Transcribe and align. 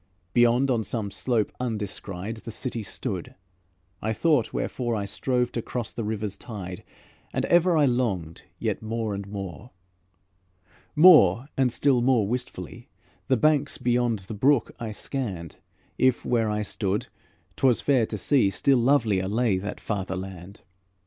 Beyond, 0.33 0.71
on 0.71 0.83
some 0.83 1.11
slope 1.11 1.51
undescried 1.59 2.37
The 2.41 2.49
City 2.49 2.81
stood, 2.81 3.35
I 4.01 4.13
thought, 4.13 4.51
wherefore 4.51 4.95
I 4.95 5.05
strove 5.05 5.51
to 5.51 5.61
cross 5.61 5.93
the 5.93 6.03
river's 6.03 6.37
tide, 6.37 6.83
And 7.33 7.45
ever 7.45 7.77
I 7.77 7.85
longed, 7.85 8.41
yet 8.57 8.81
more 8.81 9.13
and 9.13 9.27
more. 9.27 9.69
More, 10.95 11.49
and 11.55 11.71
still 11.71 12.01
more 12.01 12.27
wistfully, 12.27 12.89
The 13.27 13.37
banks 13.37 13.77
beyond 13.77 14.17
the 14.25 14.33
brook 14.33 14.71
I 14.79 14.91
scanned; 14.91 15.57
If, 15.99 16.25
where 16.25 16.49
I 16.49 16.63
stood, 16.63 17.05
't 17.55 17.67
was 17.67 17.79
fair 17.79 18.07
to 18.07 18.17
see, 18.17 18.49
Still 18.49 18.79
lovelier 18.79 19.27
lay 19.27 19.59
that 19.59 19.79
farther 19.79 20.15
land. 20.15 20.61